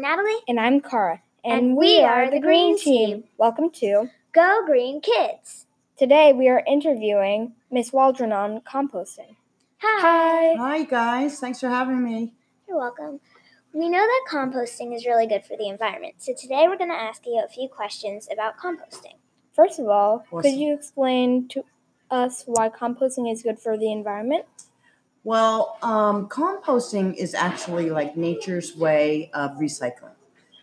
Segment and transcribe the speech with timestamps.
[0.00, 0.40] I'm Natalie.
[0.48, 1.20] And I'm Cara.
[1.44, 3.24] And we are the Green Team.
[3.36, 5.66] Welcome to Go Green Kids.
[5.98, 9.36] Today we are interviewing Miss Waldron on composting.
[9.82, 10.54] Hi.
[10.56, 11.38] Hi, guys.
[11.38, 12.32] Thanks for having me.
[12.66, 13.20] You're welcome.
[13.74, 16.96] We know that composting is really good for the environment, so today we're going to
[16.96, 19.18] ask you a few questions about composting.
[19.52, 20.40] First of all, Awesome.
[20.40, 21.62] could you explain to
[22.10, 24.46] us why composting is good for the environment?
[25.22, 30.14] Well, um, composting is actually like nature's way of recycling.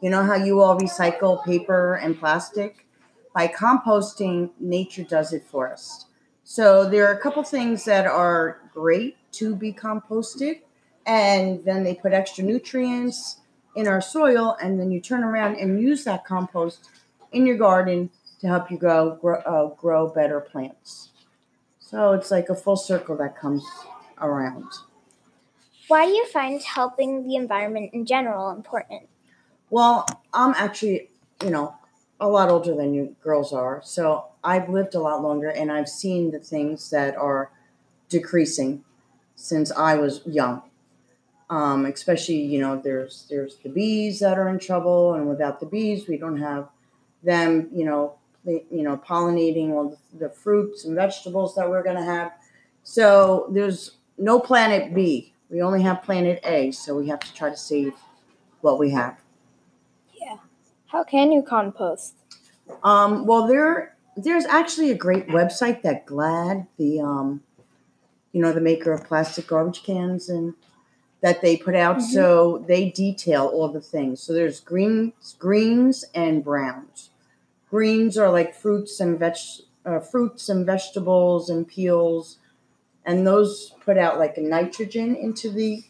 [0.00, 2.86] You know how you all recycle paper and plastic?
[3.34, 6.06] By composting, nature does it for us.
[6.44, 10.60] So there are a couple things that are great to be composted,
[11.04, 13.40] and then they put extra nutrients
[13.76, 16.88] in our soil, and then you turn around and use that compost
[17.32, 18.08] in your garden
[18.40, 21.10] to help you grow grow, uh, grow better plants.
[21.80, 23.62] So it's like a full circle that comes
[24.20, 24.70] around.
[25.88, 29.08] Why do you find helping the environment in general important?
[29.70, 31.10] Well, I'm actually,
[31.42, 31.74] you know,
[32.20, 33.80] a lot older than you girls are.
[33.84, 37.50] So I've lived a lot longer and I've seen the things that are
[38.08, 38.84] decreasing
[39.34, 40.62] since I was young.
[41.50, 45.66] Um, especially, you know, there's there's the bees that are in trouble, and without the
[45.66, 46.68] bees, we don't have
[47.22, 51.96] them, you know, you know, pollinating all the, the fruits and vegetables that we're going
[51.96, 52.32] to have.
[52.82, 55.32] So there's no planet B.
[55.50, 56.70] We only have planet A.
[56.72, 57.94] So we have to try to save
[58.60, 59.18] what we have.
[60.20, 60.38] Yeah.
[60.86, 62.14] How can you compost?
[62.82, 67.42] Um, well, there there's actually a great website that Glad, the um,
[68.32, 70.54] you know, the maker of plastic garbage cans and
[71.20, 71.98] that they put out.
[71.98, 72.02] Mhm.
[72.02, 74.22] So they detail all the things.
[74.22, 77.10] So there's greens, greens and browns.
[77.70, 79.36] Greens are like fruits and veg,
[79.84, 82.38] uh, fruits and vegetables and peels,
[83.08, 85.82] and those put out like nitrogen into the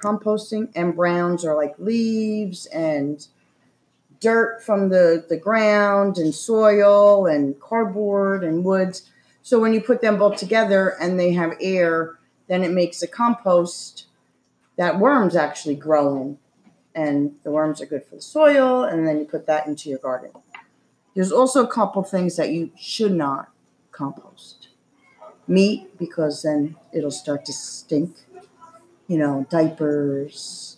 [0.00, 0.70] composting.
[0.76, 3.26] And browns are like leaves and
[4.20, 9.10] dirt from the, the ground and soil and cardboard and woods.
[9.42, 13.08] So when you put them both together and they have air, then it makes a
[13.08, 14.06] compost
[14.76, 16.38] that worms actually grow in.
[16.94, 19.98] And the worms are good for the soil, and then you put that into your
[19.98, 20.32] garden.
[21.14, 23.48] There's also a couple things that you should not
[23.92, 24.69] compost.
[25.50, 28.16] Meat, because then it'll start to stink.
[29.08, 30.76] You know, diapers,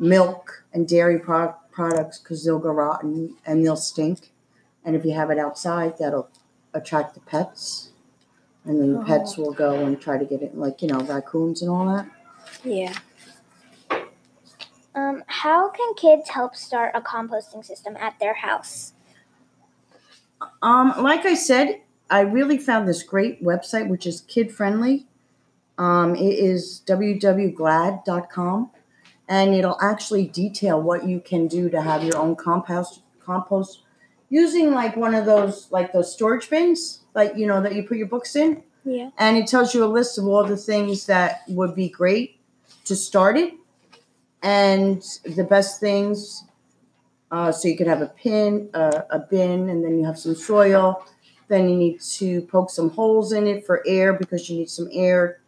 [0.00, 4.32] milk, and dairy pro- products because they'll go rotten and they'll stink.
[4.84, 6.28] And if you have it outside, that'll
[6.74, 7.90] attract the pets.
[8.64, 9.04] And then the Oh.
[9.04, 12.06] pets will go and try to get it, like, you know, raccoons and all that.
[12.64, 12.94] Yeah.
[14.96, 18.92] Um, how can kids help start a composting system at their house?
[20.62, 25.06] Um, like I said, I really found this great website, which is kid friendly.
[25.78, 28.70] Um, it is www.glad.com,
[29.28, 33.80] and it'll actually detail what you can do to have your own compost compost
[34.28, 37.96] using like one of those like those storage bins, like you know that you put
[37.96, 39.10] your books in, Yeah.
[39.18, 42.38] and it tells you a list of all the things that would be great
[42.84, 43.54] to start it,
[44.42, 46.44] and the best things
[47.30, 50.34] uh, so you could have a pin, uh, a bin, and then you have some
[50.36, 51.04] soil.
[51.48, 54.88] Then you need to poke some holes in it for air because you need some
[54.92, 55.40] air.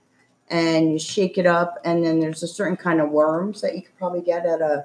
[0.49, 3.83] And you shake it up, and then there's a certain kind of worms that you
[3.83, 4.85] could probably get at a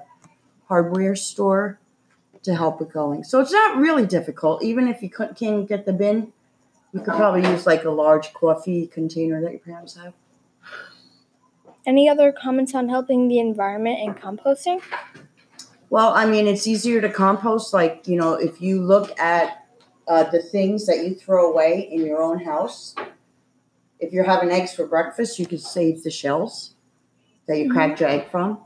[0.66, 1.78] hardware store
[2.42, 3.22] to help it going.
[3.22, 4.64] So it's not really difficult.
[4.64, 6.32] Even if you can't get the bin,
[6.92, 10.14] you could probably use like a large coffee container that your parents have.
[11.86, 14.82] Any other comments on helping the environment and composting?
[15.90, 17.72] Well, I mean, it's easier to compost.
[17.72, 19.61] Like, you know, if you look at
[20.08, 22.94] uh, the things that you throw away in your own house,
[23.98, 26.74] if you're having eggs for breakfast, you could save the shells
[27.46, 28.58] that you cracked your egg from.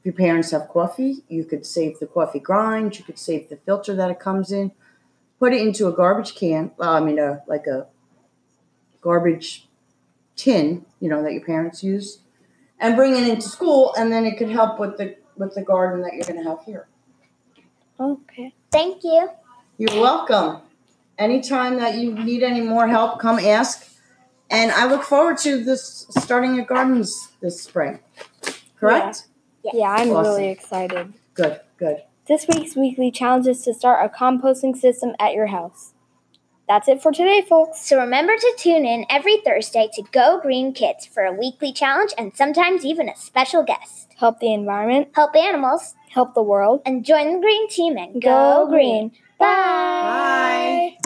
[0.00, 2.98] If your parents have coffee, you could save the coffee grind.
[2.98, 4.72] You could save the filter that it comes in.
[5.38, 6.70] Put it into a garbage can.
[6.78, 7.88] uh, I mean, a, like a
[9.00, 9.68] garbage
[10.36, 12.18] tin, you know, that your parents use,
[12.78, 16.02] and bring it into school, and then it could help with the with the garden
[16.02, 16.86] that you're going to have here.
[17.98, 18.52] Okay.
[18.70, 19.28] Thank you.
[19.78, 20.62] You're welcome.
[21.18, 23.88] Anytime that you need any more help, come ask.
[24.50, 28.00] And I look forward to this starting your gardens this spring.
[28.78, 29.26] Correct?
[29.62, 30.34] Yeah, I'm Awesome.
[30.34, 31.14] really excited.
[31.34, 32.02] Good, good.
[32.26, 35.92] This week's weekly challenge is to start a composting system at your house.
[36.66, 37.86] That's it for today, folks.
[37.86, 42.12] So remember to tune in every Thursday to Go Green Kids for a weekly challenge
[42.16, 44.14] and sometimes even a special guest.
[44.16, 48.66] Help the environment, Help animals help the world, and join the green team and go
[48.68, 49.10] green.
[49.38, 50.94] Bye.
[50.94, 50.96] Bye.